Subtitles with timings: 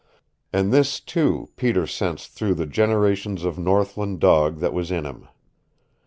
[0.51, 5.27] And this, too, Peter sensed through the generations of northland dog that was in him.